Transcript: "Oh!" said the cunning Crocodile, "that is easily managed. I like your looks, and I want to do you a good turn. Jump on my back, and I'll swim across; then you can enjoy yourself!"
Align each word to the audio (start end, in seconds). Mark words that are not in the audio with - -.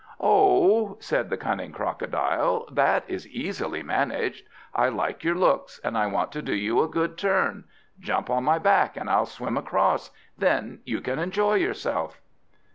"Oh!" 0.19 0.97
said 0.99 1.29
the 1.29 1.37
cunning 1.37 1.71
Crocodile, 1.71 2.65
"that 2.71 3.03
is 3.07 3.27
easily 3.27 3.83
managed. 3.83 4.47
I 4.73 4.89
like 4.89 5.23
your 5.23 5.35
looks, 5.35 5.79
and 5.83 5.95
I 5.95 6.07
want 6.07 6.31
to 6.31 6.41
do 6.41 6.55
you 6.55 6.81
a 6.81 6.87
good 6.89 7.19
turn. 7.19 7.65
Jump 7.99 8.27
on 8.27 8.43
my 8.43 8.57
back, 8.57 8.97
and 8.97 9.07
I'll 9.11 9.27
swim 9.27 9.57
across; 9.59 10.09
then 10.35 10.79
you 10.85 11.01
can 11.01 11.19
enjoy 11.19 11.53
yourself!" 11.57 12.19